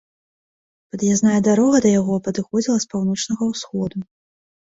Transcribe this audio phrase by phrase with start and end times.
[0.93, 3.97] Пад'язная дарога да яго падыходзіла з паўночнага ўсходу.